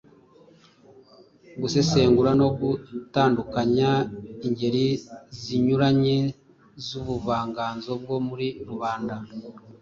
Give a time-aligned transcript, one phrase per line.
[1.61, 3.91] gusesengura no gutandukanya
[4.47, 4.85] ingeri
[5.41, 6.17] zinyuranye
[6.85, 9.15] z’ubuvanganzo bwo muri rubanda;